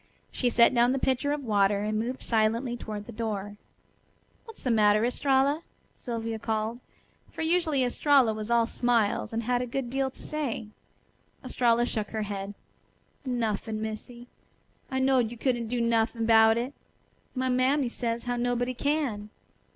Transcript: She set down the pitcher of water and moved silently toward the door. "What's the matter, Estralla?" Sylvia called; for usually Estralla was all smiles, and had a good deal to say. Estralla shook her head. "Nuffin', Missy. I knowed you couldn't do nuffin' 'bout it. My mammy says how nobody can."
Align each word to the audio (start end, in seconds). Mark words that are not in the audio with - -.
She 0.31 0.49
set 0.49 0.73
down 0.73 0.93
the 0.93 0.97
pitcher 0.97 1.31
of 1.31 1.43
water 1.43 1.83
and 1.83 1.99
moved 1.99 2.23
silently 2.23 2.75
toward 2.75 3.05
the 3.05 3.11
door. 3.11 3.57
"What's 4.45 4.63
the 4.63 4.71
matter, 4.71 5.05
Estralla?" 5.05 5.61
Sylvia 5.95 6.39
called; 6.39 6.79
for 7.29 7.43
usually 7.43 7.83
Estralla 7.83 8.33
was 8.33 8.49
all 8.49 8.65
smiles, 8.65 9.31
and 9.31 9.43
had 9.43 9.61
a 9.61 9.67
good 9.67 9.91
deal 9.91 10.09
to 10.09 10.19
say. 10.23 10.69
Estralla 11.45 11.85
shook 11.85 12.09
her 12.09 12.23
head. 12.23 12.55
"Nuffin', 13.27 13.79
Missy. 13.79 14.25
I 14.89 14.97
knowed 14.97 15.29
you 15.29 15.37
couldn't 15.37 15.67
do 15.67 15.79
nuffin' 15.79 16.25
'bout 16.25 16.57
it. 16.57 16.73
My 17.35 17.49
mammy 17.49 17.87
says 17.87 18.23
how 18.23 18.37
nobody 18.37 18.73
can." 18.73 19.29